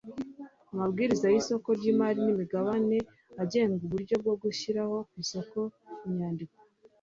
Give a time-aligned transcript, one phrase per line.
[0.73, 2.97] amabwiriza y isoko ry imari n imigabane
[3.41, 5.59] agenga uburyo bwo gushyira ku isoko
[6.09, 6.57] inyandiko